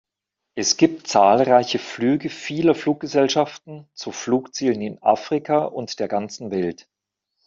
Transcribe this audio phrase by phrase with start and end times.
[0.55, 6.87] Es gibt zahlreiche Flüge vieler Fluggesellschaften zu Flugzielen in Afrika und der ganzen Welt.